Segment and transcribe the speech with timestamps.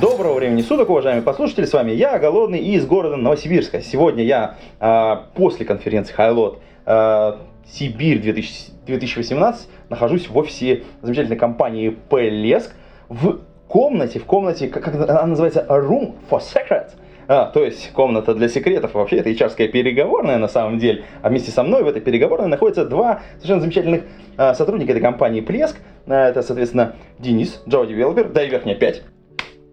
[0.00, 3.80] Доброго времени суток, уважаемые послушатели, с вами я, Голодный, из города Новосибирска.
[3.80, 7.32] Сегодня я э, после конференции Хайлот э,
[7.66, 12.76] Сибирь 2000 2018 нахожусь в офисе замечательной компании Плеск
[13.08, 16.92] в комнате, в комнате, как, как она называется, Room for Secrets.
[17.26, 18.94] А, то есть комната для секретов.
[18.94, 21.06] Вообще это hr переговорная на самом деле.
[21.22, 24.04] А вместе со мной в этой переговорной находятся два совершенно замечательных
[24.36, 25.76] а, сотрудника этой компании Плеск.
[26.06, 29.02] А, это, соответственно, Денис, Java Developer, дай верхняя 5.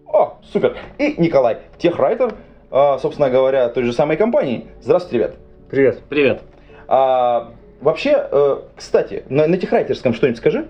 [0.08, 0.76] О, супер.
[0.98, 2.34] И Николай, техрайтер,
[2.70, 4.66] а, собственно говоря, той же самой компании.
[4.80, 5.36] Здравствуйте, ребят.
[5.70, 6.00] Привет.
[6.08, 6.42] Привет.
[6.88, 10.68] А, вообще, э, кстати, на, на техрайтерском что-нибудь скажи.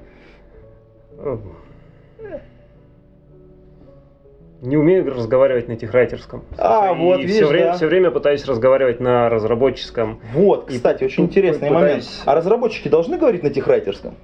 [4.62, 6.42] Не умею разговаривать на техрайтерском.
[6.56, 7.72] А, и вот, все видишь, время, да.
[7.74, 10.18] все время пытаюсь разговаривать на разработческом.
[10.32, 12.22] Вот, И кстати, очень тут интересный пытаюсь- момент.
[12.24, 14.14] А разработчики должны говорить на техрайтерском?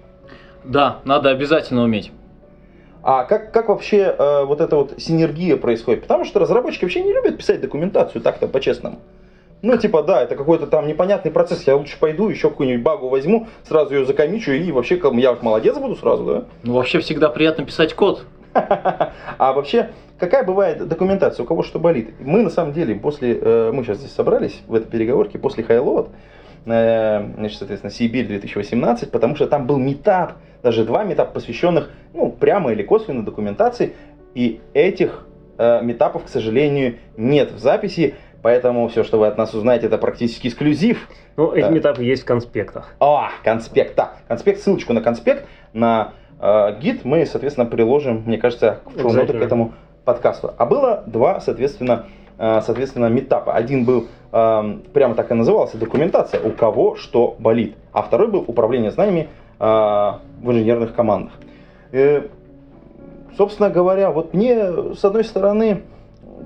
[0.65, 2.13] Да, надо обязательно уметь.
[3.03, 6.03] А как, как вообще э, вот эта вот синергия происходит?
[6.03, 9.01] Потому что разработчики вообще не любят писать документацию так-то по-честному.
[9.63, 11.67] Ну, типа, да, это какой-то там непонятный процесс.
[11.67, 15.97] Я лучше пойду, еще какую-нибудь багу возьму, сразу ее закомичу, и вообще я молодец буду
[15.97, 16.45] сразу, да?
[16.65, 18.25] Ну, вообще всегда приятно писать код.
[19.39, 22.15] А вообще, какая бывает документация, у кого что болит?
[22.21, 26.09] Мы на самом деле после, э, мы сейчас здесь собрались в этой переговорке после Хайлот,
[26.09, 26.11] э,
[26.65, 32.73] значит, соответственно, Сибирь 2018, потому что там был метап, даже два метапа, посвященных, ну, прямо
[32.73, 33.95] или косвенно документации,
[34.35, 35.27] и этих
[35.59, 39.99] э, метапов, к сожалению, нет в записи, поэтому все, что вы от нас узнаете, это
[39.99, 41.09] практически эксклюзив.
[41.37, 41.71] Ну, эти Да.
[41.71, 42.95] метапы есть в конспектах.
[43.01, 48.81] А, конспект, да, конспект, ссылочку на конспект, на э, гид мы, соответственно, приложим, мне кажется,
[48.85, 49.43] к Обязательно.
[49.43, 50.55] этому подкасту.
[50.59, 52.07] А было два, соответственно,
[52.39, 53.55] соответственно, метапа.
[53.55, 57.75] Один был, э, прямо так и назывался, документация, у кого что болит.
[57.93, 59.29] А второй был управление знаниями
[59.61, 61.33] э, в инженерных командах.
[61.93, 62.23] Э,
[63.37, 65.83] собственно говоря, вот мне, с одной стороны,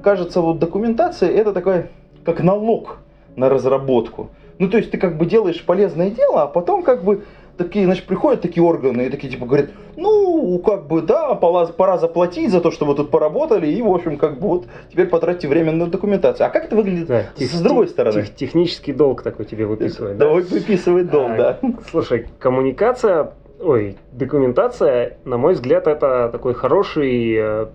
[0.03, 1.87] кажется, вот документация это такой,
[2.25, 2.99] как налог
[3.37, 4.31] на разработку.
[4.59, 7.25] Ну, то есть ты как бы делаешь полезное дело, а потом как бы
[7.57, 11.99] такие, значит, приходят такие органы и такие типа говорят, ну, как бы, да, пора, пора
[11.99, 15.49] заплатить за то, что вы тут поработали, и, в общем, как бы вот теперь потратьте
[15.49, 16.47] время на документацию.
[16.47, 18.23] А как это выглядит Да, с, тех- с другой стороны?
[18.23, 20.19] тех- технический долг такой тебе выписывает.
[20.19, 21.59] Да, выписывает долг, А, да.
[21.91, 27.67] Слушай, коммуникация, ой, документация, на мой взгляд, это такой хороший э,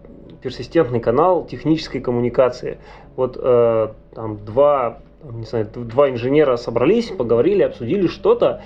[0.42, 2.78] персистентный канал технической коммуникации.
[3.16, 8.62] Вот э, там два, не знаю, два инженера собрались, поговорили, обсудили что-то,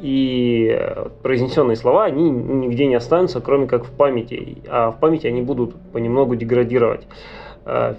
[0.00, 4.58] и э, произнесенные слова, они нигде не останутся, кроме как в памяти.
[4.68, 7.06] А в памяти они будут понемногу деградировать.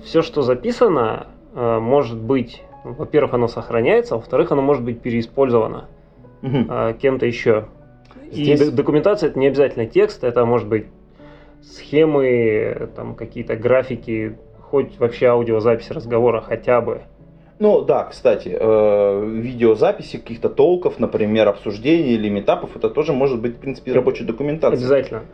[0.04, 5.86] Все, что записано, э, может быть, во-первых, оно сохраняется, а во-вторых, оно может быть переиспользовано
[6.70, 7.66] а, кем-то еще.
[8.32, 10.88] И Здесь- документация это не обязательно текст, это может быть
[11.62, 17.02] схемы, там какие-то графики, хоть вообще аудиозапись разговора хотя бы.
[17.62, 23.58] Ну да, кстати, э, видеозаписи каких-то толков, например, обсуждений или метапов, это тоже может быть,
[23.58, 24.82] в принципе, рабочей документацией.
[24.82, 25.26] Обязательно.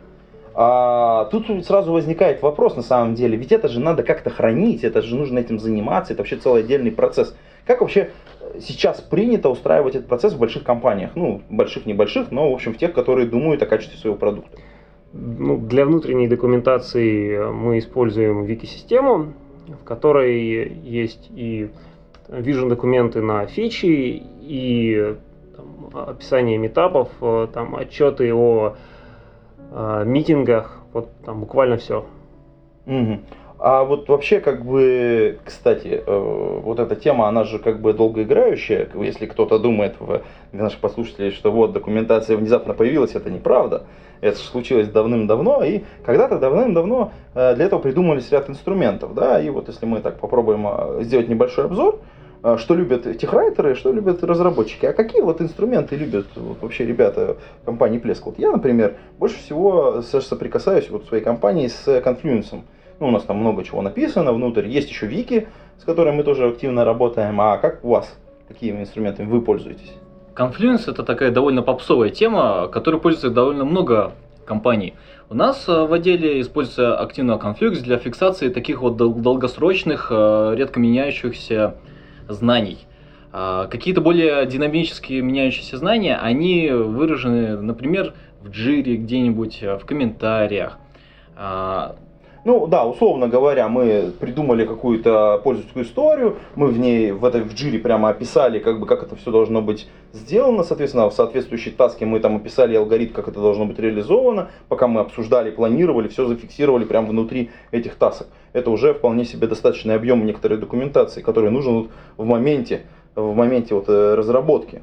[0.52, 5.00] А тут сразу возникает вопрос на самом деле, ведь это же надо как-то хранить, это
[5.00, 7.34] же нужно этим заниматься, это вообще целый отдельный процесс.
[7.64, 8.10] Как вообще
[8.42, 11.12] э, сейчас принято устраивать этот процесс в больших компаниях?
[11.14, 14.58] Ну, больших, небольших, но, в общем, в тех, которые думают о качестве своего продукта.
[15.14, 19.32] Ну, для внутренней документации мы используем вики-систему,
[19.80, 21.70] в которой есть и
[22.28, 25.16] vision документы на фичи, и
[25.56, 28.76] там, описание метапов, э, там отчеты о
[29.70, 32.04] э, митингах, вот там буквально все.
[32.86, 33.22] Мгм.
[33.60, 38.88] А вот вообще, как бы, кстати, э, вот эта тема, она же как бы долгоиграющая.
[38.94, 40.22] Если кто-то думает в
[40.52, 43.84] наших послушателей, что вот документация внезапно появилась, это неправда.
[44.20, 49.68] Это случилось давным-давно, и когда-то давным-давно э, для этого придумались ряд инструментов, да, и вот
[49.68, 52.00] если мы так попробуем сделать небольшой обзор,
[52.58, 57.98] что любят техрайтеры, что любят разработчики, а какие вот инструменты любят вот вообще ребята компании
[57.98, 58.26] Плеск?
[58.26, 62.60] Вот я, например, больше всего со- соприкасаюсь вот в своей компании с Confluence.
[63.00, 64.66] Ну, у нас там много чего написано внутрь.
[64.66, 65.48] Есть еще Вики,
[65.80, 67.40] с которой мы тоже активно работаем.
[67.40, 68.12] А как у вас?
[68.48, 69.92] Какими инструментами вы пользуетесь?
[70.34, 74.12] Confluence это такая довольно попсовая тема, которой пользуется довольно много
[74.44, 74.94] компаний.
[75.30, 80.54] У нас э, в отделе используется активно Conflux для фиксации таких вот дол- долгосрочных, э,
[80.56, 81.74] редко меняющихся
[82.28, 82.78] знаний.
[83.32, 90.78] А, какие-то более динамические меняющиеся знания, они выражены, например, в джире где-нибудь, в комментариях.
[91.36, 91.96] А,
[92.44, 97.52] ну да, условно говоря, мы придумали какую-то пользовательскую историю, мы в ней, в этой в
[97.52, 102.06] джире прямо описали, как бы, как это все должно быть сделано, соответственно, в соответствующей таске
[102.06, 106.84] мы там описали алгоритм, как это должно быть реализовано, пока мы обсуждали, планировали, все зафиксировали
[106.84, 108.28] прямо внутри этих тасок.
[108.52, 112.82] Это уже вполне себе достаточный объем некоторой документации, который нужен вот в моменте,
[113.14, 114.82] в моменте вот э, разработки.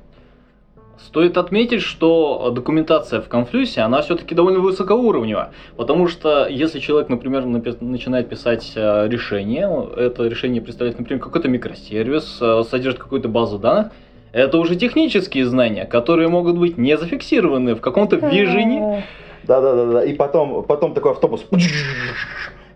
[0.98, 7.46] Стоит отметить, что документация в конфлюсе, она все-таки довольно высокоуровневая, потому что если человек, например,
[7.46, 13.92] начинает писать э, решение, это решение представляет, например, какой-то микросервис, э, содержит какую-то базу данных,
[14.32, 19.06] это уже технические знания, которые могут быть не зафиксированы в каком-то вижене.
[19.44, 21.46] Да-да-да, и потом, потом такой автобус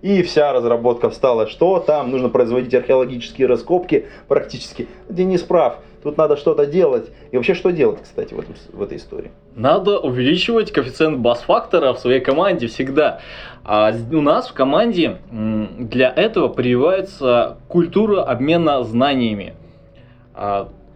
[0.02, 4.88] и вся разработка встала, что там нужно производить археологические раскопки практически.
[5.10, 7.10] Денис прав, тут надо что-то делать.
[7.32, 9.32] И вообще что делать, кстати, в, этом, в этой истории?
[9.56, 13.22] Надо увеличивать коэффициент бас-фактора в своей команде всегда.
[13.64, 19.54] А у нас в команде для этого прививается культура обмена знаниями.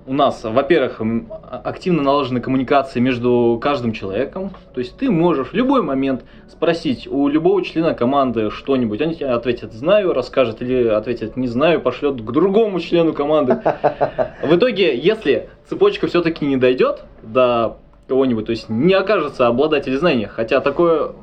[0.05, 1.01] У нас, во-первых,
[1.63, 4.51] активно налажены коммуникации между каждым человеком.
[4.73, 8.99] То есть ты можешь в любой момент спросить у любого члена команды что-нибудь.
[8.99, 13.61] Они тебе ответят «знаю», расскажет или ответят «не знаю», пошлет к другому члену команды.
[14.43, 17.77] В итоге, если цепочка все-таки не дойдет до
[18.09, 21.13] кого-нибудь, то есть не окажется обладатель знаний, хотя такое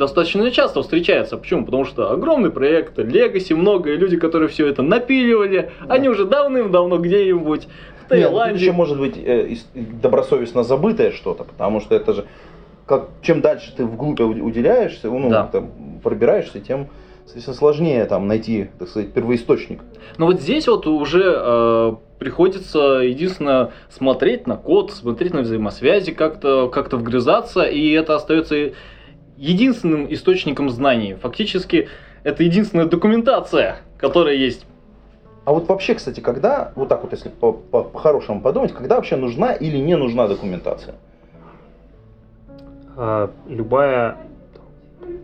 [0.00, 1.36] достаточно часто встречается.
[1.36, 1.64] Почему?
[1.64, 6.98] Потому что огромный проект, легаси много, и люди, которые все это напиливали, они уже давным-давно
[6.98, 7.68] где-нибудь
[8.10, 8.52] Таиланде.
[8.52, 12.26] Нет, еще может быть э, добросовестно забытое что-то, потому что это же
[12.86, 15.46] как, чем дальше ты вглубь уделяешься, ну, да.
[15.46, 15.70] там,
[16.02, 16.88] пробираешься, тем
[17.24, 19.80] соответственно, сложнее там найти, так сказать, первоисточник.
[20.18, 26.68] Но вот здесь вот уже э, приходится единственное смотреть на код, смотреть на взаимосвязи, как-то
[26.68, 28.72] как вгрызаться, и это остается
[29.36, 31.14] единственным источником знаний.
[31.14, 31.88] Фактически
[32.24, 34.66] это единственная документация, которая есть.
[35.44, 39.52] А вот вообще, кстати, когда, вот так вот, если по-хорошему по подумать, когда вообще нужна
[39.52, 40.96] или не нужна документация?
[42.96, 44.18] А, любая...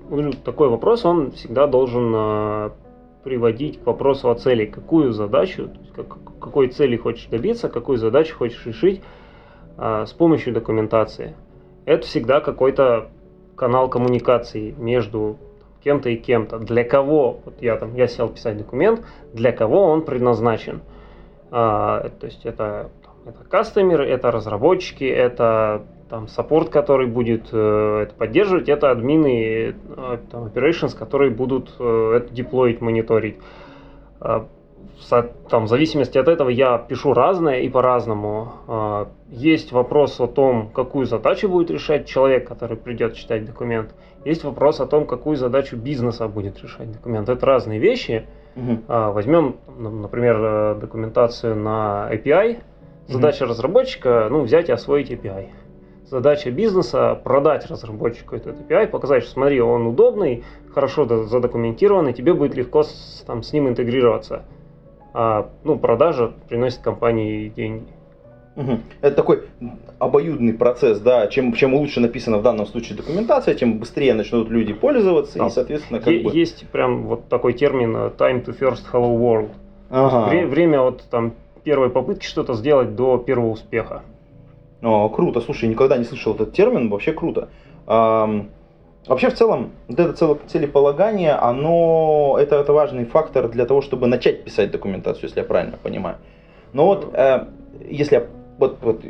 [0.08, 2.72] Ну, такой вопрос, он всегда должен а,
[3.24, 4.66] приводить к вопросу о цели.
[4.66, 9.02] Какую задачу, как, какой цели хочешь добиться, какую задачу хочешь решить
[9.76, 11.36] а, с помощью документации.
[11.84, 13.08] Это всегда какой-то
[13.54, 15.36] канал коммуникации между
[15.86, 16.58] кем-то и кем-то.
[16.58, 20.80] Для кого, вот я там, я сел писать документ, для кого он предназначен.
[21.52, 22.90] А, то есть это,
[23.24, 30.18] это кастомеры, это разработчики, это там саппорт, который будет э, это поддерживать, это админы, э,
[30.28, 33.36] там, operations, которые будут э, это деплоить, мониторить.
[34.20, 34.40] Э,
[35.48, 38.52] там, в зависимости от этого я пишу разное и по-разному.
[38.66, 43.94] Э, есть вопрос о том, какую задачу будет решать человек, который придет читать документ.
[44.26, 47.28] Есть вопрос о том, какую задачу бизнеса будет решать документ.
[47.28, 48.26] Это разные вещи.
[48.56, 48.82] Угу.
[48.88, 52.58] Возьмем, например, э, документацию на API.
[53.06, 53.50] Задача угу.
[53.50, 55.50] разработчика, ну, взять и освоить API.
[56.06, 60.42] Задача бизнеса продать разработчику этот API, показать, что смотри, он удобный,
[60.74, 64.42] хорошо задокументированный, тебе будет легко с, там, с ним интегрироваться.
[65.14, 67.95] А, ну, продажа приносит компании деньги.
[68.56, 68.78] Угу.
[69.02, 69.42] Это такой
[69.98, 71.26] обоюдный процесс, да.
[71.26, 75.46] Чем, чем лучше написана в данном случае документация, тем быстрее начнут люди пользоваться, да.
[75.46, 76.36] и, соответственно, как е- бы...
[76.36, 79.50] Есть прям вот такой термин э, time to first hello world.
[79.90, 80.30] Ага.
[80.30, 81.34] Вре- время вот там
[81.64, 84.02] первой попытки что-то сделать до первого успеха.
[84.82, 87.48] О, круто, слушай, никогда не слышал этот термин, вообще круто.
[87.86, 88.46] А,
[89.06, 94.44] вообще, в целом, вот это целеполагание, оно, это, это важный фактор для того, чтобы начать
[94.44, 96.16] писать документацию, если я правильно понимаю.
[96.72, 97.46] Но вот, э,
[97.88, 98.26] если я
[98.58, 99.02] вот, вот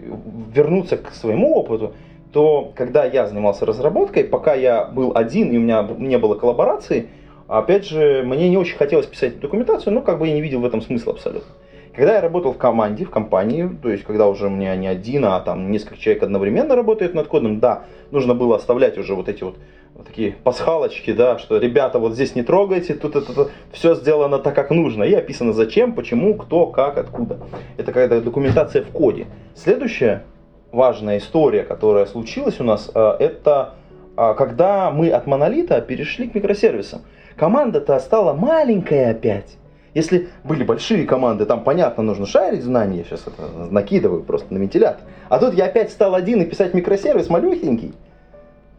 [0.55, 1.95] вернуться к своему опыту,
[2.33, 7.09] то когда я занимался разработкой, пока я был один и у меня не было коллаборации,
[7.49, 10.65] опять же, мне не очень хотелось писать документацию, но как бы я не видел в
[10.65, 11.49] этом смысла абсолютно.
[11.95, 15.25] Когда я работал в команде, в компании, то есть когда уже у меня не один,
[15.25, 19.43] а там несколько человек одновременно работают над кодом, да, нужно было оставлять уже вот эти
[19.43, 19.57] вот
[19.97, 24.55] вот такие пасхалочки, да, что ребята вот здесь не трогайте, тут это, все сделано так,
[24.55, 27.38] как нужно, и описано зачем, почему, кто, как, откуда.
[27.76, 29.26] Это какая-то документация в коде.
[29.55, 30.25] Следующая
[30.71, 33.75] важная история, которая случилась у нас, э, это
[34.17, 37.00] э, когда мы от монолита перешли к микросервисам.
[37.37, 39.57] Команда-то стала маленькая опять.
[39.95, 44.59] Если были большие команды, там понятно, нужно шарить знания, я сейчас это накидываю просто на
[44.59, 45.00] вентилятор.
[45.31, 47.95] А тут я опять стал один и писать микросервис малюхенький.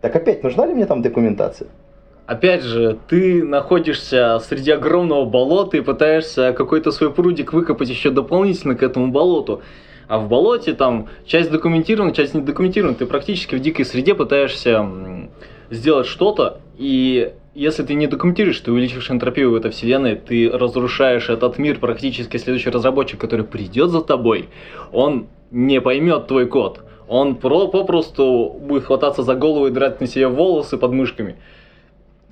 [0.01, 1.67] Так опять, нужна ли мне там документация?
[2.25, 8.75] Опять же, ты находишься среди огромного болота и пытаешься какой-то свой прудик выкопать еще дополнительно
[8.75, 9.61] к этому болоту.
[10.07, 12.95] А в болоте там часть документирована, часть не документирована.
[12.95, 14.85] Ты практически в дикой среде пытаешься
[15.69, 21.29] сделать что-то, и если ты не документируешь, ты увеличиваешь энтропию в этой вселенной, ты разрушаешь
[21.29, 24.49] этот мир, практически следующий разработчик, который придет за тобой,
[24.91, 26.81] он не поймет твой код.
[27.07, 31.35] Он про попросту будет хвататься за голову и драть на себе волосы под мышками.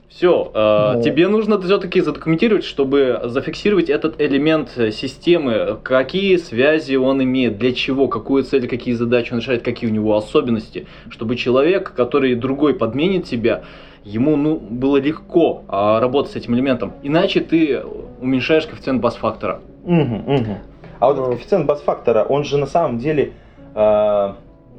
[0.10, 1.02] Все, Ну.
[1.02, 7.74] тебе нужно все-таки задокументировать, чтобы зафиксировать этот элемент э, системы, какие связи он имеет, для
[7.74, 12.76] чего, какую цель, какие задачи он решает, какие у него особенности, чтобы человек, который другой
[12.76, 13.64] подменит тебя,
[14.06, 16.94] ему ну, было легко а, работать с этим элементом.
[17.04, 17.82] Иначе ты
[18.22, 19.60] уменьшаешь коэффициент бас-фактора.
[19.84, 20.58] Мгм, мгм.
[21.00, 21.24] А вот Ну.
[21.24, 23.34] этот коэффициент бас-фактора, он же на самом деле
[23.74, 24.34] э,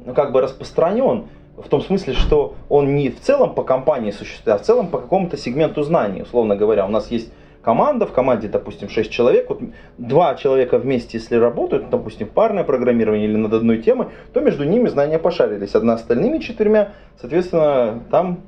[0.07, 1.25] ну, как бы распространен
[1.57, 4.99] в том смысле, что он не в целом по компании существует, а в целом по
[4.99, 6.21] какому-то сегменту знаний.
[6.21, 9.59] Условно говоря, у нас есть команда, в команде, допустим, 6 человек, вот
[9.97, 14.87] два человека вместе, если работают, допустим, парное программирование или над одной темой, то между ними
[14.87, 15.75] знания пошарились.
[15.75, 18.39] Одна остальными четырьмя, соответственно, там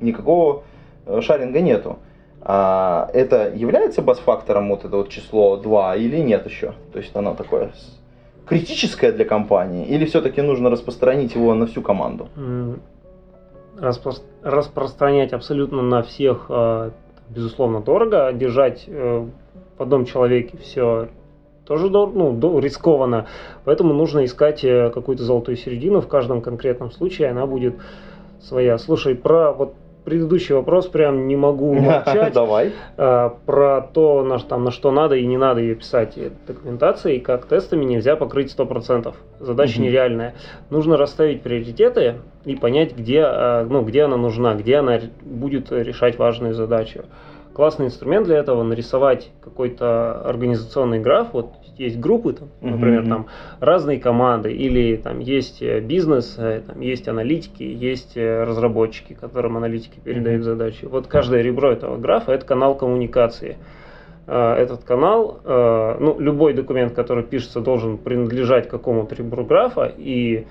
[0.00, 0.62] никакого
[1.06, 1.98] э, шаринга нету.
[2.40, 6.72] А это является бас-фактором вот это вот число 2 или нет еще?
[6.92, 7.72] То есть оно такое
[8.46, 12.28] критическое для компании или все-таки нужно распространить его на всю команду?
[13.76, 16.90] Распро- распространять абсолютно на всех, э,
[17.28, 18.32] безусловно, дорого.
[18.32, 19.26] Держать э,
[19.76, 21.08] в одном человеке все
[21.66, 23.26] тоже ну, рискованно.
[23.64, 26.00] Поэтому нужно искать э, какую-то золотую середину.
[26.00, 27.74] В каждом конкретном случае она будет
[28.40, 28.78] своя.
[28.78, 29.74] Слушай, про вот
[30.04, 32.32] предыдущий вопрос прям не могу молчать.
[32.32, 32.72] Давай.
[32.96, 37.20] А, про то, на, там, на что надо и не надо ее писать и документацией,
[37.20, 39.14] как тестами нельзя покрыть 100%.
[39.40, 39.82] Задача Мгм.
[39.88, 40.34] нереальная.
[40.70, 46.18] Нужно расставить приоритеты и понять, где, а, ну, где она нужна, где она будет решать
[46.18, 47.04] важную задачу.
[47.54, 51.28] Классный инструмент для этого нарисовать какой-то организационный граф.
[51.32, 53.08] Вот есть группы, там, например, Мгм.
[53.10, 53.26] там
[53.60, 59.56] разные команды, или там есть э, бизнес, э, там есть аналитики, есть э, разработчики, которым
[59.56, 60.44] аналитики передают Мгм.
[60.44, 60.84] задачи.
[60.84, 63.56] Вот каждое ребро этого графа это канал коммуникации.
[64.26, 70.46] Этот канал, ну, любой документ, который пишется, должен принадлежать какому-то ребру графа, и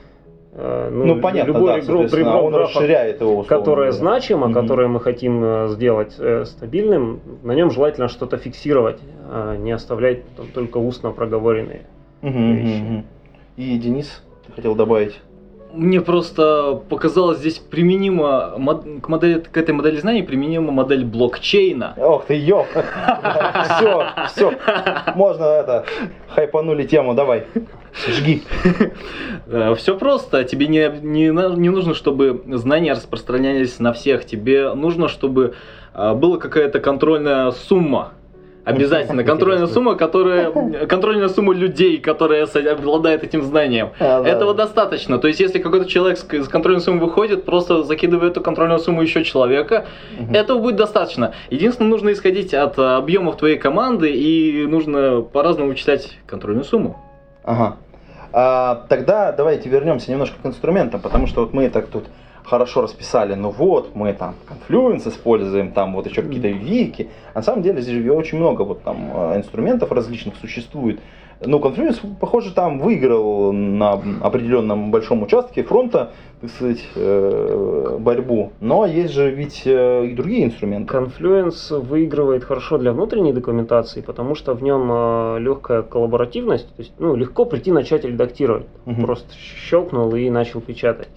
[0.56, 3.92] э, Ну, понятно, любой да, ребро, он графа, расширяет его условно которое говоря.
[3.92, 4.54] значимо, Мгм.
[4.62, 10.24] которое мы хотим э, сделать э, стабильным, на нем желательно что-то фиксировать, а не оставлять
[10.36, 11.82] там только устно проговоренные.
[12.22, 13.04] Мгм, вещи.
[13.58, 15.20] И Денис, ты хотел добавить?
[15.74, 18.54] Мне просто показалось здесь применимо
[19.02, 21.96] к, модели, к этой модели знаний применима модель блокчейна.
[21.98, 22.68] Ох ты, ё!
[23.76, 24.54] Все, все,
[25.16, 25.86] можно это,
[26.28, 27.48] хайпанули тему, давай,
[28.08, 28.44] жги.
[29.78, 30.44] Все просто.
[30.44, 34.26] Тебе не, не, не нужно, чтобы знания распространялись на всех.
[34.26, 35.56] Тебе нужно, чтобы
[35.94, 38.14] а, была какая-то контрольная сумма.
[38.66, 39.24] Обязательно.
[39.24, 40.52] Контрольная сумма, которая.
[40.88, 43.90] Контрольная сумма людей, которая с- обладает этим знанием.
[44.00, 44.30] А, да.
[44.30, 45.18] Этого достаточно.
[45.20, 49.24] То есть, если какой-то человек с контрольной суммой выходит, просто закидывая эту контрольную сумму еще
[49.26, 49.86] человека,
[50.18, 50.34] Мгм.
[50.34, 51.34] этого будет достаточно.
[51.50, 56.98] Единственное, нужно исходить от а, объемов твоей команды и нужно по-разному вычислять контрольную сумму.
[57.44, 57.76] Ага.
[58.32, 62.06] А, тогда давайте вернемся немножко к инструментам, потому что вот мы так тут
[62.46, 67.10] хорошо расписали, ну вот, мы там Confluence используем, там вот еще какие-то вики.
[67.34, 71.00] На самом деле здесь очень много вот там э, инструментов различных существует.
[71.46, 78.52] Ну, Confluence, похоже, там выиграл на определенном большом участке фронта, так сказать, э, борьбу.
[78.62, 80.96] Но есть же ведь э, и другие инструменты.
[80.96, 87.16] Confluence выигрывает хорошо для внутренней документации, потому что в нем легкая коллаборативность, то есть ну,
[87.16, 88.68] легко прийти начать редактировать.
[88.86, 89.04] Мгм.
[89.04, 91.10] Просто щелкнул и начал печатать.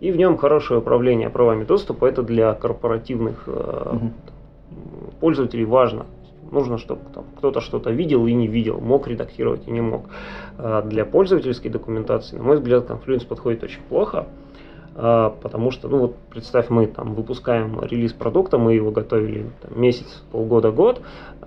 [0.00, 4.12] И в нем хорошее управление правами доступа, это для корпоративных Мгм.
[5.20, 6.06] пользователей важно.
[6.50, 7.00] Нужно, чтобы
[7.38, 10.06] кто-то что-то видел и не видел, мог редактировать и не мог.
[10.58, 14.43] А Для пользовательской документации, на мой взгляд, Confluence подходит очень плохо, а,
[14.94, 20.22] потому что, ну вот, представь, мы там выпускаем релиз продукта, мы его готовили там, месяц,
[20.30, 21.02] полгода, год,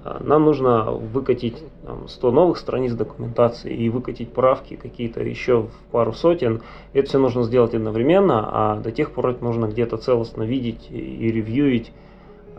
[0.07, 5.91] а, нам нужно выкатить там, 100 новых страниц документации и выкатить правки какие-то еще в
[5.91, 6.61] пару сотен.
[6.93, 11.31] Это все нужно сделать одновременно, а до тех пор это нужно где-то целостно видеть и,
[11.31, 11.91] ревьюить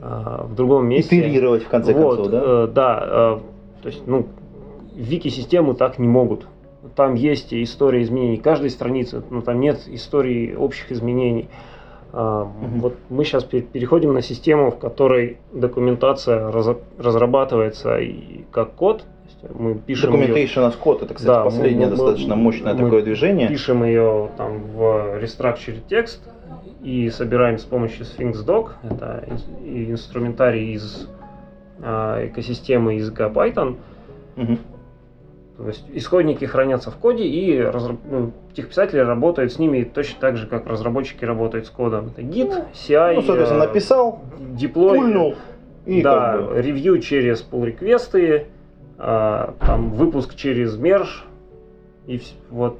[0.00, 1.18] а, в другом месте.
[1.18, 2.42] Итерировать в конце Вот, концов, да?
[2.44, 3.38] э, да, э,
[3.82, 4.26] то есть, ну,
[4.94, 6.46] вики-системы так не могут.
[6.94, 11.48] Там есть история изменений каждой страницы, но там нет истории общих изменений.
[12.12, 12.80] Мгм.
[12.80, 16.50] Вот мы сейчас переходим на систему, в которой документация
[16.98, 19.04] разрабатывается и как код.
[19.54, 22.80] Мы пишем ее, Documentation as code, это, кстати, Да, последнее мы- достаточно мы- мощное мы
[22.84, 23.48] такое движение.
[23.48, 26.22] пишем ее там в restructured текст
[26.82, 28.70] и собираем с помощью Sphinx Doc.
[28.82, 29.24] Это
[29.64, 31.08] инструментарий из
[31.80, 33.76] а, экосистемы языка Python.
[34.36, 34.58] Мгм.
[35.58, 40.36] То есть исходники хранятся в коде, и разра- ну, техписатели работают с ними точно так
[40.36, 42.06] же, как разработчики работают с кодом.
[42.16, 45.34] Это Git, CI, Ну, соответственно, э, написал, деплой, пульнул,
[45.84, 46.62] и да, как бы...
[46.62, 48.46] ревью через pull реквесты
[48.98, 51.24] там выпуск через мерж,
[52.06, 52.78] и вс- вот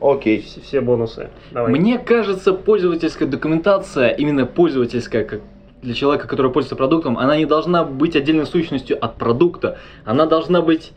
[0.00, 0.42] Окей.
[0.42, 1.28] все, все бонусы.
[1.50, 1.72] Давай.
[1.72, 5.40] Мне кажется, пользовательская документация, именно пользовательская, как
[5.82, 9.78] для человека, который пользуется продуктом, она не должна быть отдельной сущностью от продукта.
[10.04, 10.92] Она должна быть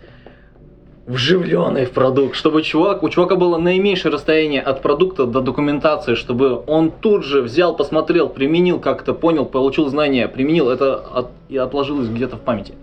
[1.08, 6.64] вживленной в продукт, чтобы чувак, у чувака было наименьшее расстояние от продукта до документации, чтобы
[6.66, 12.08] он тут же взял, посмотрел, применил, как-то понял, получил знания, применил это от- и отложилось
[12.08, 12.74] где-то в памяти.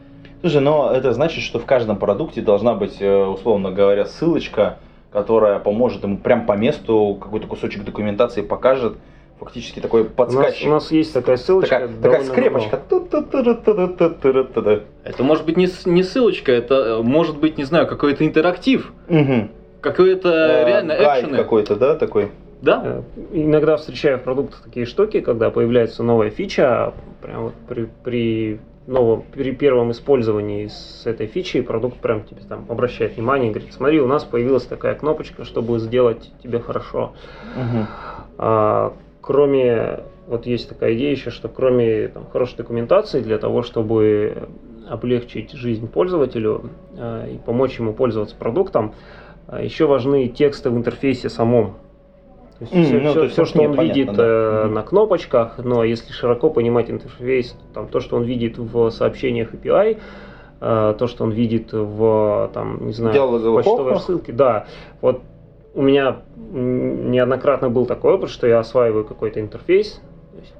[0.41, 4.79] Слушай, но это значит, что в каждом продукте должна быть, э, условно говоря, ссылочка,
[5.12, 8.95] которая поможет ему прям по месту какой-то кусочек документации покажет,
[9.45, 10.67] фактически такой у, нас, подсказчик.
[10.67, 11.81] у нас есть такая ссылочка.
[11.81, 12.81] такая, такая скрепочка.
[15.05, 19.51] Это может быть не, не ссылочка, это может быть, не знаю, какой-то интерактив, Мгм.
[19.81, 21.37] какой-то Э, реально гайд экшены.
[21.37, 22.31] какой-то, да, такой?
[22.61, 23.03] Да?
[23.33, 29.23] Иногда встречаю в продуктах такие штуки, когда появляется новая фича, прям вот при, при новом,
[29.33, 34.01] при первом использовании с этой фичей продукт прям тебе там обращает внимание и говорит, смотри,
[34.01, 37.13] у нас появилась такая кнопочка, чтобы сделать тебе хорошо.
[37.57, 37.87] Мгм.
[38.39, 44.49] А, кроме, вот есть такая идея еще, что кроме там, хорошей документации для того, чтобы
[44.87, 48.95] облегчить жизнь пользователю а, и помочь ему пользоваться продуктом,
[49.47, 51.76] а, еще важны тексты в интерфейсе самом.
[52.59, 54.29] То есть М, все, ну, то есть, что чтобы он мне видит понятно, да.
[54.29, 54.75] э, Мгм.
[54.75, 59.99] на кнопочках, но если широко понимать интерфейс, там, то, что он видит в сообщениях API,
[60.61, 64.67] э, то, что он видит в, там, не знаю, Диалоговых почтовой ссылке, да.
[65.00, 65.23] Вот
[65.75, 66.19] у меня
[66.52, 70.00] неоднократно был такой опыт, что я осваиваю какой-то интерфейс,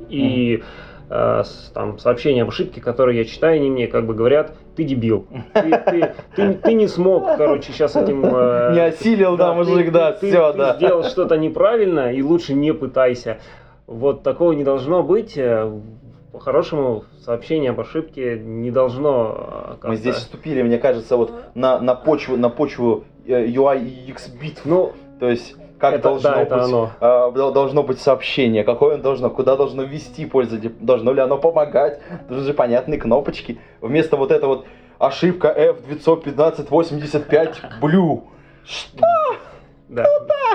[0.09, 0.62] и
[1.11, 1.42] э,
[1.75, 5.71] там сообщения об ошибке, которые я читаю, они мне как бы говорят, ты дебил, ты,
[5.87, 8.25] ты- ты- ты не смог, короче, сейчас этим...
[8.25, 10.75] э, Не осилил, да, ты- мужик, ты- да, ты- все, ты да.
[10.76, 13.38] сделал что-то неправильно, и лучше не пытайся.
[13.87, 15.37] Вот такого не должно быть.
[15.37, 15.70] Э,
[16.33, 21.94] По-хорошему, сообщение об ошибке не должно э, Мы здесь вступили, мне кажется, вот на, на
[21.94, 24.64] почву, на почву UI и UX битв.
[24.64, 26.90] Ну, То есть, как это, должно да, это быть оно.
[27.00, 31.38] а, дол- должно быть сообщение, какое оно должно, куда должно вести пользователя, должно ли оно
[31.38, 33.58] помогать, тут же понятные кнопочки.
[33.80, 34.66] Вместо вот это вот
[34.98, 35.48] ошибка
[36.48, 38.22] F91585 Blue.
[38.64, 39.06] Что,
[39.88, 40.04] Да.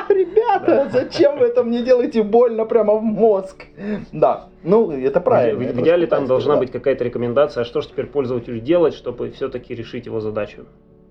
[0.09, 3.65] ребята, зачем вы это мне делаете больно прямо в мозг?
[4.11, 5.59] Да, ну это правильно.
[5.59, 6.59] В, это в идеале там должна да.
[6.59, 10.65] быть какая-то рекомендация, а что же теперь пользователю делать, чтобы все-таки решить его задачу.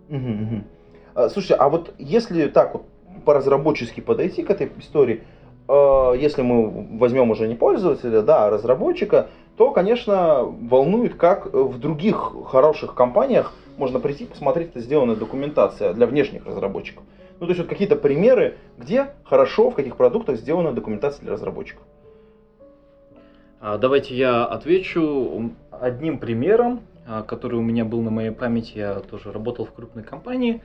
[0.08, 0.64] Мгм, мгм.
[1.16, 2.85] А, Слушайте, а вот если так вот
[3.24, 5.24] по-разработчески подойти к этой истории,
[5.66, 11.79] э, если мы возьмем уже не пользователя, да, а разработчика, то, конечно, волнует, как в
[11.79, 17.02] других хороших компаниях можно прийти посмотреть, это сделанная документация для внешних разработчиков.
[17.40, 21.83] Ну, то есть вот какие-то примеры, где хорошо, в каких продуктах сделана документация для разработчиков.
[23.61, 28.76] А, Давайте я отвечу одним примером, а, который у меня был на моей памяти.
[28.76, 30.61] Я тоже работал в крупной компании.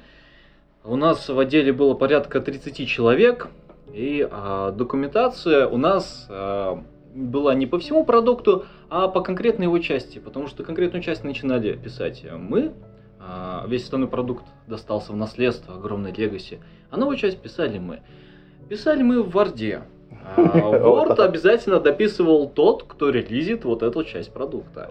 [0.83, 3.49] У нас в отделе было порядка 30 человек,
[3.93, 9.77] и а, документация у нас а, была не по всему продукту, а по конкретной его
[9.77, 12.73] части, потому что конкретную часть начинали писать мы,
[13.19, 17.99] а, весь остальной продукт достался в наследство, огромной легаси, а новую часть писали мы.
[18.67, 19.83] Писали мы в Варде.
[20.35, 24.89] А, Word обязательно дописывал тот, кто релизит вот эту часть продукта.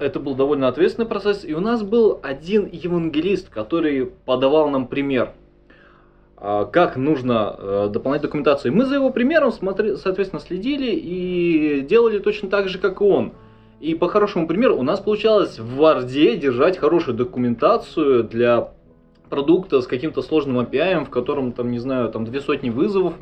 [0.00, 5.32] Это был довольно ответственный процесс, и у нас был один евангелист, который подавал нам пример,
[6.36, 8.74] а, как нужно э, дополнять документацию.
[8.74, 13.32] Мы за его примером, смотри- соответственно, следили и делали точно так же, как и он.
[13.80, 18.70] И по хорошему примеру у нас получалось в Варде держать хорошую документацию для
[19.28, 23.14] продукта с каким-то сложным API, в котором, там, не знаю, там две сотни вызовов.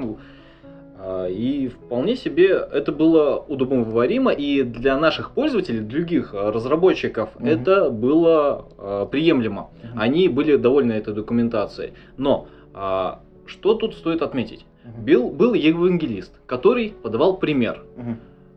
[1.07, 7.47] А, И вполне себе это было удобоваримо, и для наших пользователей, других а, разработчиков, Мгм.
[7.47, 9.69] это было а, приемлемо.
[9.83, 10.01] Мгм.
[10.01, 11.93] Они были довольны этой документацией.
[12.17, 14.65] Но а, что тут стоит отметить?
[14.85, 15.05] Мгм.
[15.05, 17.83] Был, был евангелист, который подавал пример.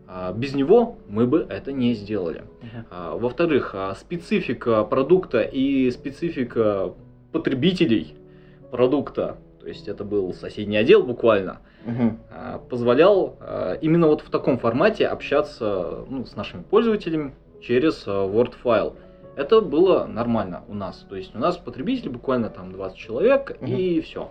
[0.07, 2.43] А, Без него мы бы это не сделали.
[2.89, 6.93] А, Во-вторых, специфика продукта и специфика
[7.33, 8.15] потребителей
[8.71, 11.59] продукта, то есть это был соседний отдел буквально,
[12.31, 18.27] а, позволял а, именно вот в таком формате общаться ну, с нашими пользователями через а,
[18.27, 18.95] Word файл.
[19.35, 21.05] Это было нормально у нас.
[21.09, 23.71] То есть у нас потребители буквально там 20 человек Мгм.
[23.71, 24.29] и все.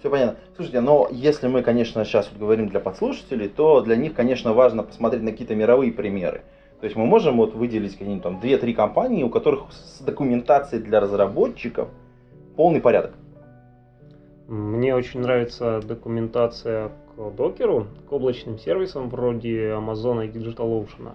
[0.00, 0.38] Все понятно.
[0.56, 4.82] Слушайте, но если мы, конечно, сейчас вот говорим для подслушателей, то для них, конечно, важно
[4.82, 6.42] посмотреть на какие-то мировые примеры.
[6.80, 11.00] То есть мы можем вот выделить какие-нибудь там 2-3 компании, у которых с документацией для
[11.00, 11.88] разработчиков
[12.56, 13.12] полный порядок.
[14.50, 21.12] Мне очень нравится документация к докеру, к облачным сервисам вроде Amazon и DigitalOcean.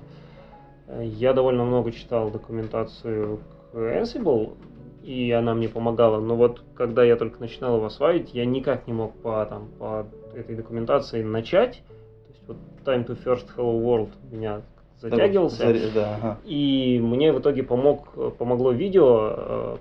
[1.02, 3.42] Я довольно много читал документацию
[3.74, 4.56] к Ansible,
[5.04, 6.22] и она мне помогала.
[6.22, 10.06] Но вот когда я только начинал его осваивать, я никак не мог по, там, по
[10.34, 11.84] этой документации начать.
[12.28, 14.62] То есть вот Time to First Hello World меня
[15.02, 15.74] затягивался.
[15.74, 16.38] Да, да, ага.
[16.46, 19.78] И мне в итоге помог, помогло видео, э,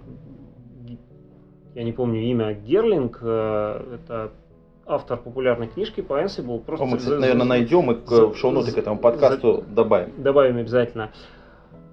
[1.75, 4.31] я не помню имя, Герлинг, э, это
[4.87, 6.61] автор популярной книжки по Ansible.
[6.61, 8.97] Просто О, мы, кстати, за- наверное, за- найдем и к- за- в шоу-ноты к этому
[8.97, 10.13] за- подкасту добавим.
[10.19, 11.11] добавим обязательно.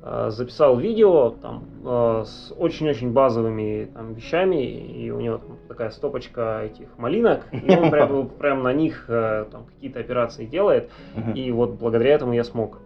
[0.04, 5.92] Э, Записал видео там, э, с очень-очень базовыми там, вещами, и у него там такая
[5.92, 10.90] стопочка этих малинок, и он прям, прям на них там, какие-то операции делает,
[11.36, 12.80] и вот благодаря этому я смог.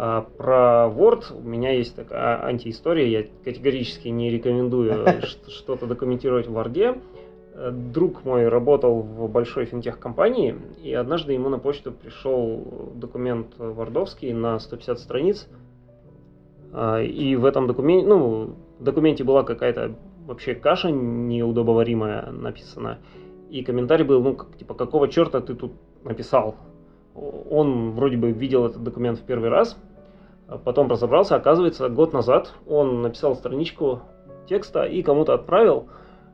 [0.00, 5.04] А, Про Word у меня есть такая антиистория, я категорически не рекомендую
[5.48, 7.02] что-то документировать в Word.
[7.54, 14.32] Э, Друг мой работал в большой финтех-компании, и однажды ему на почту пришел документ вардовский
[14.32, 15.48] на 150 страниц,
[16.72, 22.98] А, и в этом документе, ну, в документе была какая-то вообще каша неудобоваримая написана,
[23.50, 25.72] и комментарий был, ну, как, типа, какого черта ты тут
[26.04, 26.54] написал?
[27.50, 29.76] Он вроде бы видел этот документ в первый раз,
[30.56, 34.00] потом разобрался, оказывается, год назад он написал страничку
[34.48, 35.88] текста и кому-то отправил.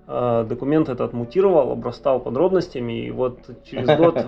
[0.06, 4.24] А, Документ этот мутировал, обрастал подробностями, и вот через год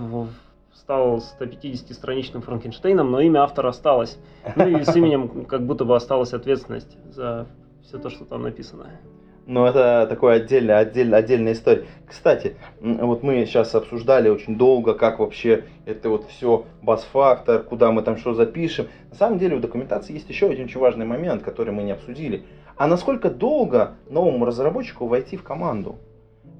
[0.75, 4.19] стал 150-страничным Франкенштейном, но имя автора осталось.
[4.57, 7.47] Ну и с именем как будто бы осталась ответственность за
[7.83, 8.91] все то, что там написано.
[9.47, 11.87] Ну, это такое отдельная, отдельная, отдельная история.
[12.05, 18.03] Кстати, вот мы сейчас обсуждали очень долго, как вообще это вот все бас-фактор, куда мы
[18.03, 18.89] там что запишем.
[19.11, 22.43] На самом деле в документации есть еще один очень важный момент, который мы не обсудили.
[22.77, 26.01] А насколько долго новому разработчику войти в команду,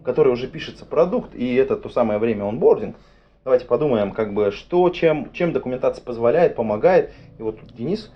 [0.01, 2.95] в которой уже пишется продукт, и это то самое время онбординг?
[3.43, 7.13] Давайте подумаем, как бы, что, чем, чем документация позволяет, помогает.
[7.39, 8.13] И вот тут Денис,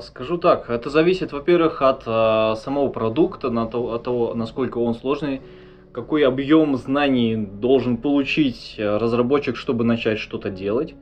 [0.00, 5.42] Скажу так, это зависит, во-первых, от а, самого продукта, от того, насколько он сложный,
[5.92, 10.94] какой объем знаний должен получить э, разработчик, чтобы начать что-то делать.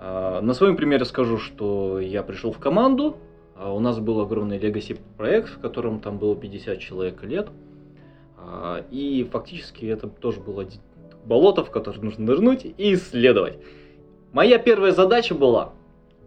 [0.00, 3.16] А, На своем примере скажу, что я пришел в команду,
[3.56, 7.48] а у нас был огромный legacy проект, в котором там было 50 человек лет,
[8.38, 10.66] А, и фактически это тоже было
[11.24, 13.58] болото, в которое нужно нырнуть и исследовать.
[14.32, 15.72] Моя первая задача была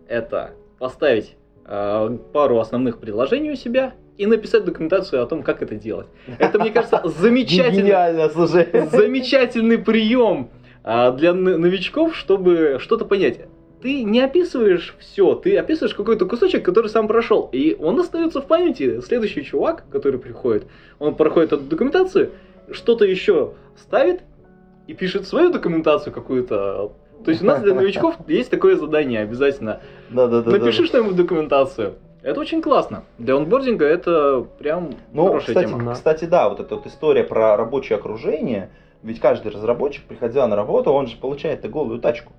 [0.07, 1.35] это поставить
[1.65, 6.07] пару основных предложений у себя и написать документацию о том, как это делать.
[6.39, 7.01] Это, мне кажется,
[7.83, 8.67] гениально, слушай.
[8.91, 10.49] замечательный прием
[10.83, 13.39] а, для новичков, чтобы что-то понять.
[13.81, 18.47] Ты не описываешь все, ты описываешь какой-то кусочек, который сам прошел, и он остается в
[18.47, 19.01] памяти.
[19.01, 20.65] Следующий чувак, который приходит,
[20.97, 22.31] он проходит эту документацию,
[22.71, 24.21] что-то еще ставит
[24.87, 26.93] и пишет свою документацию какую-то.
[27.25, 29.81] То есть у нас для новичков есть такое задание обязательно.
[30.09, 30.51] Да, да, да.
[30.51, 31.95] Напиши что-нибудь в документацию.
[32.21, 33.03] Это очень классно.
[33.17, 35.83] Для онбординга это прям Ну, хорошая кстати, тема.
[35.83, 35.93] Да.
[35.93, 38.69] кстати, да, вот эта вот история про рабочее окружение,
[39.03, 42.33] ведь каждый разработчик, приходя на работу, он же получает голую тачку.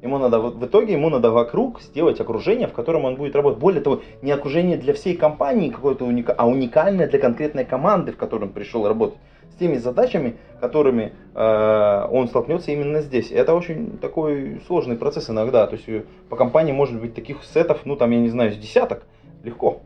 [0.00, 3.60] Ему надо, в итоге ему надо вокруг сделать окружение, в котором он будет работать.
[3.60, 8.16] Более того, не окружение для всей компании какое-то уника, а уникальное для конкретной команды, в
[8.16, 9.18] которой он пришел работать.
[9.52, 13.30] С теми задачами, которыми э, он столкнется именно здесь.
[13.30, 15.66] Это очень такой сложный процесс иногда.
[15.66, 18.56] То есть э, по компании может быть таких сетов, ну там, я не знаю, с
[18.56, 19.04] десяток.
[19.42, 19.80] Легко.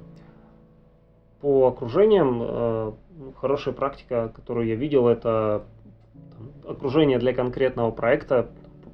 [1.41, 2.93] По окружениям э,
[3.41, 5.65] хорошая практика, которую я видел, это
[6.37, 8.49] там, окружение для конкретного проекта,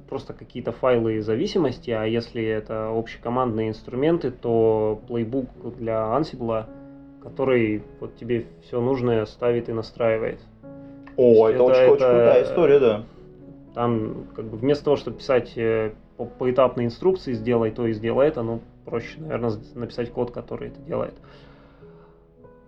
[0.09, 6.65] просто какие-то файлы зависимости, а если это общекомандные инструменты, то плейбук для Ansible,
[7.21, 10.39] который вот тебе все нужное ставит и настраивает.
[11.17, 13.03] О, это, это- очень, очень это- крутая история, да.
[13.73, 18.27] Там как бы вместо того, чтобы писать э, по поэтапной инструкции, сделай то и сделай
[18.27, 21.13] это, ну, проще, наверное, написать код, который это делает.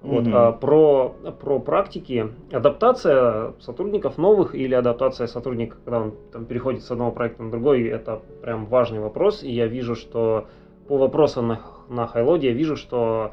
[0.02, 0.36] Вот, Мгм.
[0.36, 6.92] а про, про практики, адаптация сотрудников новых или адаптация сотрудника, когда он там, переходит с
[6.92, 9.42] одного проекта на другой, это прям важный вопрос.
[9.42, 10.46] И я вижу, что
[10.88, 13.32] по вопросам на, на Хайлоде я вижу, что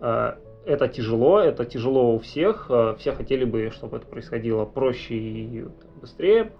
[0.00, 0.32] э,
[0.66, 2.66] это тяжело, это тяжело у всех.
[2.68, 5.64] э, все хотели бы, чтобы это происходило проще и
[6.00, 6.50] быстрее.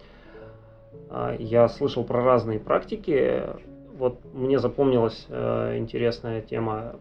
[1.10, 3.42] А, Я слышал про разные практики.
[3.96, 6.96] Вот мне запомнилась э, интересная тема.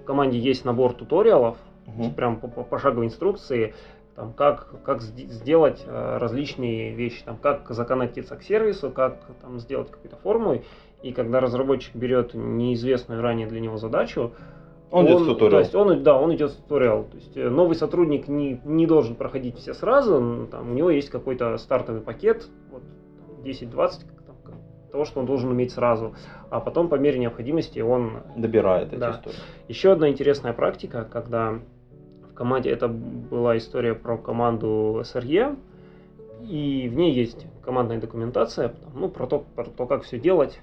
[0.00, 2.14] В команде есть набор туториалов, Мгм.
[2.14, 3.74] прям по, по пошаговой инструкции,
[4.16, 9.58] там, как, как сд- сделать э, различные вещи, там, как законнектиться к сервису, как там,
[9.58, 10.62] сделать какую-то форму.
[11.02, 14.32] И когда разработчик берет неизвестную ранее для него задачу,
[14.92, 15.60] Он идет в То туториал.
[15.60, 17.04] есть он, да, он идет в туториал.
[17.04, 21.08] То есть э, новый сотрудник не, не должен проходить все сразу, там, у него есть
[21.08, 24.54] какой-то стартовый пакет, вот, там, 10-20 там, как-
[24.92, 26.14] того, что он должен уметь сразу.
[26.50, 29.12] А потом по мере необходимости он Добирает эти Да.
[29.12, 29.36] истории.
[29.68, 31.54] еще одна интересная практика, когда
[32.30, 35.56] в команде, это была история про команду SRE,
[36.48, 40.60] и в ней есть командная документация, ну, про то, про то как все делать,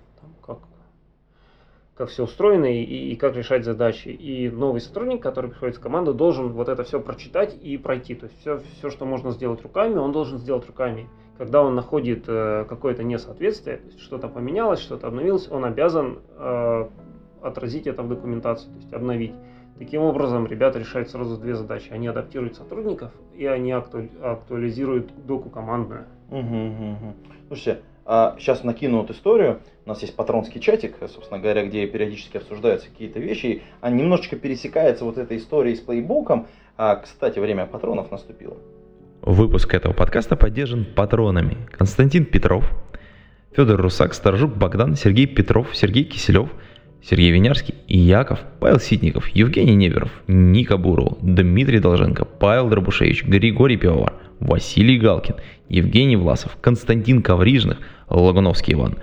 [2.00, 4.08] как, все устроено и, и как решать задачи.
[4.08, 8.16] И новый сотрудник, который приходит в команду, должен вот это все прочитать и пройти.
[8.16, 11.10] То есть все, все, что можно сделать руками, он должен сделать руками.
[11.38, 16.86] Когда он находит э, какое-то несоответствие, что-то поменялось, что-то обновилось, он обязан э,
[17.42, 19.34] отразить это в документации, то есть обновить.
[19.78, 21.92] Таким образом, ребята решают сразу две задачи.
[21.92, 26.06] Они адаптируют сотрудников и они акту- актуализируют доку командную.
[26.30, 27.16] Мгм, мгм, мгм.
[28.10, 29.60] Слушайте, сейчас накину вот историю.
[29.86, 33.62] У нас есть патронский чатик, собственно говоря, где периодически обсуждаются какие-то вещи.
[33.82, 36.48] А немножечко пересекается вот эта история с плейбуком.
[36.76, 38.58] А, кстати, время патронов наступило.
[39.22, 42.66] Выпуск этого подкаста поддержан патронами Константин Петров,
[43.56, 46.50] Федор Русак, Сторожук Богдан, Сергей Петров, Сергей Киселев,
[47.04, 54.14] Сергей Винярский Яков, Павел Ситников, Евгений Неверов, Ника Буров, Дмитрий Долженко, Павел Дробушевич, Григорий Пивовар,
[54.40, 55.36] Василий Галкин,
[55.70, 58.98] Евгений Власов, Константин Коврижных, Лагуновский Иван,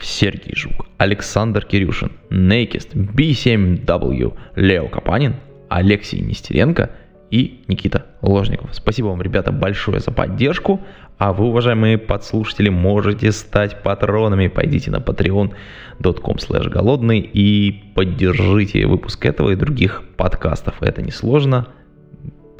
[0.00, 5.36] Сергей Жук, Александр Кирюшин, Нейкист, B7W, Лео Капанин,
[5.68, 6.90] Алексей Нестеренко
[7.30, 8.70] и Никита Ложников.
[8.72, 10.80] Спасибо вам, ребята, большое за поддержку.
[11.16, 14.48] А вы, уважаемые подслушатели, можете стать патронами.
[14.48, 16.36] Пойдите на patreon.com
[16.70, 20.82] голодный и поддержите выпуск этого и других подкастов.
[20.82, 21.68] Это несложно.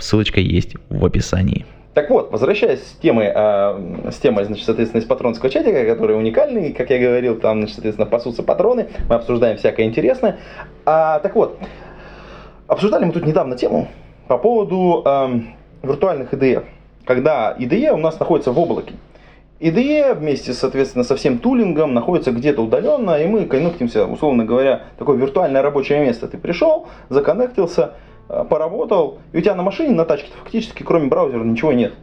[0.05, 1.65] Ссылочка есть в описании.
[1.95, 6.75] Так вот, возвращаясь с темы, э, с темой, значит, соответственно, из патронского чатика, который уникальный,
[6.75, 10.37] как я говорил, там, значит, соответственно, пасутся патроны, мы обсуждаем всякое интересное.
[10.85, 11.59] А, так вот,
[12.67, 13.89] обсуждали мы тут недавно тему
[14.29, 16.65] по поводу эм, виртуальных IDE,
[17.07, 18.93] когда IDE у нас находится в облаке.
[19.61, 25.17] IDE вместе, соответственно, со всем тулингом находится где-то удаленно, и мы коннектимся, условно говоря, такое
[25.17, 26.29] виртуальное рабочее место.
[26.29, 31.45] Ты пришел, законнектился, э, поработал, и у тебя на машине, на тачке фактически кроме браузера
[31.45, 31.95] ничего нет.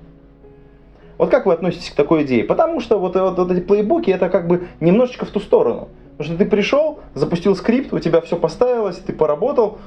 [1.17, 2.43] Вот как вы относитесь к такой идее?
[2.43, 5.89] Потому что вот, вот, вот эти плейбуки это как бы немножечко в ту сторону.
[6.17, 9.77] Потому что ты пришел, запустил скрипт, у тебя все поставилось, ты поработал,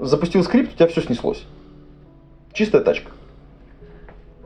[0.00, 1.44] запустил скрипт, у тебя все снеслось.
[2.52, 3.10] Чистая тачка.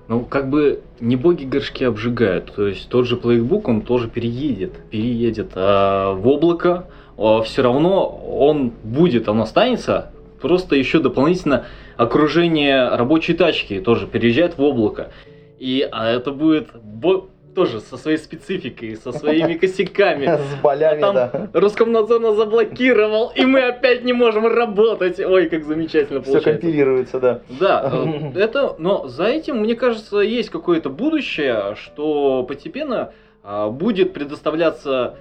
[0.08, 2.52] Ну, как бы не боги горшки обжигают.
[2.56, 4.72] То есть тот же Playbook, он тоже переедет.
[4.90, 6.86] Переедет а в облако.
[7.16, 10.10] все равно он будет, он останется.
[10.40, 15.10] Просто еще дополнительно окружение рабочей тачки тоже переезжает в облако.
[15.58, 20.26] И а это будет бо- тоже со своей спецификой, со своими косяками.
[20.26, 21.48] С болями, А там да.
[21.52, 25.20] Роскомнадзор нас заблокировал, и мы опять не можем работать.
[25.20, 26.60] Ой, как замечательно Все получается.
[26.62, 27.40] компилируется, да.
[27.60, 34.12] Да, э, это, но за этим, мне кажется, есть какое-то будущее, что постепенно а, будет
[34.14, 35.16] предоставляться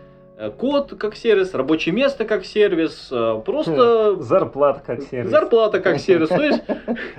[0.58, 5.30] код как сервис, рабочее место как сервис, э, просто Зарплата как сервис.
[5.30, 6.30] зарплата как сервис.
[6.30, 6.63] То есть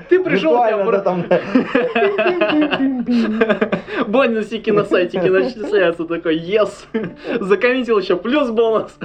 [0.08, 0.54] ты пришел,
[4.08, 6.70] бонусики на сайтике начисляются, такой, yes,
[7.40, 8.96] закоммитил еще плюс бонус.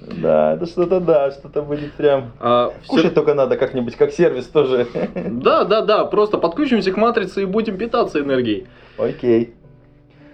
[0.00, 2.32] Да, это что-то да, что-то будет прям.
[2.40, 4.86] А, Кушать только надо как-нибудь, как сервис тоже.
[5.14, 8.66] Да, да, да, просто подключимся к матрице и будем питаться энергией.
[8.98, 9.54] Окей.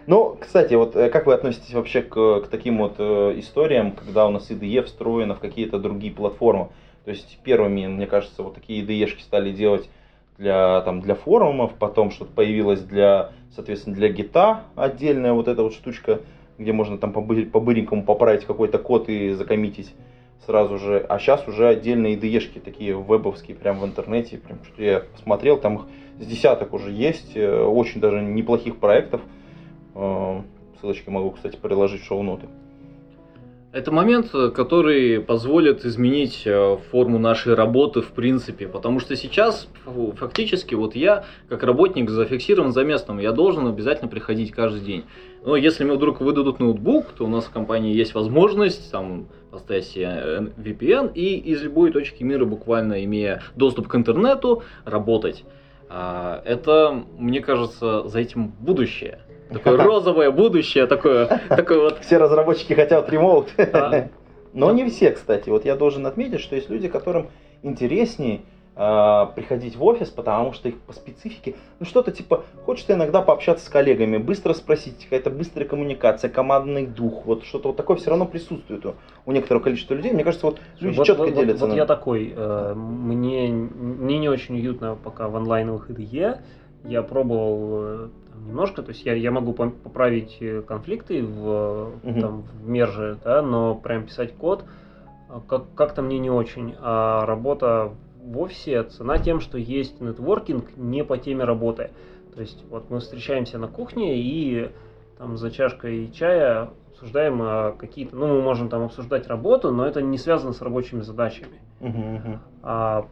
[0.06, 4.26] Ну, кстати, вот э, как вы относитесь вообще к, к таким вот э, историям, когда
[4.26, 6.68] у нас IDE встроено в какие-то другие платформы?
[7.04, 9.88] То есть первыми, мне кажется, вот такие IDE-шки стали делать
[10.38, 15.74] для, там, для форумов, потом что-то появилось для, соответственно, для гита отдельная вот эта вот
[15.74, 16.20] штучка,
[16.58, 19.94] где можно там по быренькому поправить какой-то код и закоммитить
[20.46, 21.04] сразу же.
[21.08, 25.76] А сейчас уже отдельные IDE-шки такие вебовские, прям в интернете, прям что я посмотрел, там
[25.76, 25.82] их
[26.20, 29.20] с десяток уже есть, э, очень даже неплохих проектов.
[29.94, 30.40] Э,
[30.80, 32.46] Ссылочки могу, кстати, приложить в шоу-ноты.
[33.72, 39.68] Это момент, э, который позволит изменить э, форму нашей работы в принципе, потому что сейчас
[40.16, 45.04] фактически вот я, как работник, зафиксирован за местом, я должен обязательно приходить каждый день.
[45.44, 49.84] Но если мне вдруг выдадут ноутбук, то у нас в компании есть возможность там поставить
[49.84, 55.44] себе э, VPN и из любой точки мира, буквально имея доступ к интернету, работать.
[55.88, 59.20] А, Это, мне кажется, за этим будущее.
[59.52, 63.48] Такое розовое будущее, такое, такое вот Все разработчики хотят ремоут.
[63.56, 64.08] Да.
[64.52, 65.48] Но не все, кстати.
[65.48, 67.28] Вот я должен отметить, что есть люди, которым
[67.62, 68.40] интереснее
[68.76, 73.66] э, приходить в офис, потому что их по специфике, ну что-то типа, хочется иногда пообщаться
[73.66, 78.26] с коллегами, быстро спросить, какая-то быстрая коммуникация, командный дух, вот что-то вот такое все равно
[78.26, 78.94] присутствует у,
[79.26, 80.12] у некоторого количества людей.
[80.12, 81.66] Мне кажется, вот люди вот, четко вот, делятся.
[81.66, 81.76] Вот, на...
[81.76, 86.38] я такой, э, мне, мне не очень уютно пока в онлайновых IDE.
[86.84, 88.08] Я пробовал э,
[88.46, 92.20] немножко, то есть я, я могу поправить э, конфликты в, угу.
[92.20, 94.64] там, в мерже, да, но прям писать код
[95.46, 96.74] как, как-то мне не очень.
[96.80, 101.90] А работа в офисе цена тем, что есть нетворкинг не по теме работы.
[102.34, 104.70] То есть вот мы встречаемся на кухне и
[105.18, 110.02] там за чашкой чая обсуждаем а, какие-то, ну мы можем там обсуждать работу, но это
[110.02, 111.60] не связано с рабочими задачами.
[111.80, 113.06] Uh-huh, А,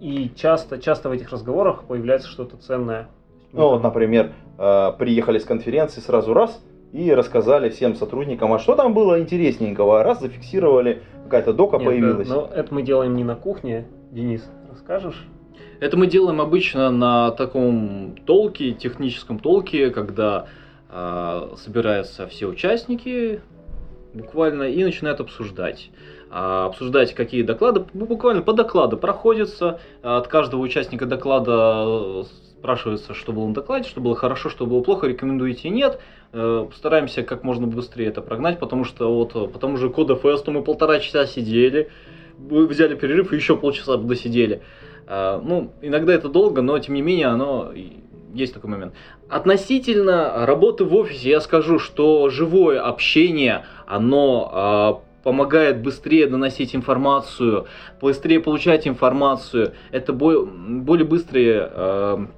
[0.00, 3.08] и часто, часто в этих разговорах появляется что-то ценное.
[3.52, 8.74] Ну вот, например, э, приехали с конференции сразу раз и рассказали всем сотрудникам, а что
[8.74, 12.28] там было интересненького, раз зафиксировали, какая-то дока Нет, появилась.
[12.28, 15.26] Но это мы делаем не на кухне, Денис, расскажешь?
[15.80, 20.46] Это мы делаем обычно на таком толке, техническом толке, когда
[20.88, 23.40] э, собираются все участники
[24.14, 25.90] буквально и начинают обсуждать.
[26.30, 29.80] А, обсуждать, какие доклады, ну, буквально по докладу проходятся.
[30.02, 32.24] От каждого участника доклада э,
[32.58, 35.98] спрашивается, что было на докладе, что было хорошо, что было плохо, рекомендуете нет.
[36.32, 40.52] Э, стараемся как можно быстрее это прогнать, потому что вот по тому же кода фесту
[40.52, 41.90] мы полтора часа сидели,
[42.38, 44.62] взяли перерыв и еще полчаса досидели.
[45.08, 47.72] Э, ну, иногда это долго, но тем не менее оно
[48.34, 48.94] есть такой момент.
[49.28, 57.66] Относительно работы в офисе я скажу, что живое общение, оно э, помогает быстрее доносить информацию,
[58.00, 59.74] быстрее получать информацию.
[59.92, 62.28] Это более быстрые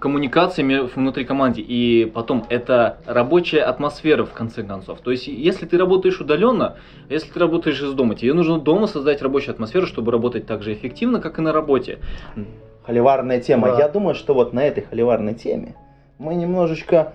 [0.00, 1.60] коммуникациями внутри команды.
[1.60, 5.00] И потом это рабочая атмосфера в конце концов.
[5.00, 6.76] То есть, если ты работаешь удаленно,
[7.08, 10.72] если ты работаешь из дома, тебе нужно дома создать рабочую атмосферу, чтобы работать так же
[10.72, 11.98] эффективно, как и на работе.
[12.86, 13.68] Холиварная тема.
[13.68, 13.78] Да.
[13.78, 15.74] Я думаю, что вот на этой холиварной теме
[16.18, 17.12] мы немножечко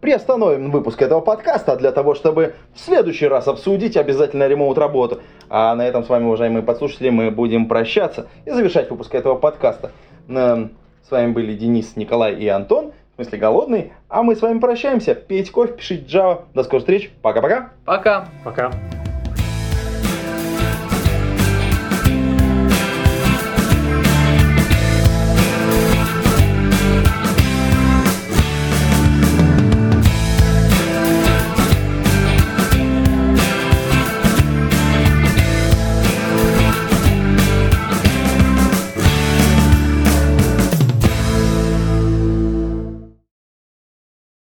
[0.00, 5.20] приостановим выпуск этого подкаста для того, чтобы в следующий раз обсудить обязательно ремоут работу.
[5.48, 9.92] А на этом с вами, уважаемые подслушатели, мы будем прощаться и завершать выпуск этого подкаста.
[10.28, 12.92] С вами были Денис, Николай и Антон.
[13.12, 13.92] В смысле голодный.
[14.08, 15.14] А мы с вами прощаемся.
[15.14, 16.42] Пейте кофе, пишите Java.
[16.52, 17.12] До скорых встреч.
[17.22, 17.70] Пока-пока.
[17.84, 18.28] Пока.
[18.44, 18.72] Пока.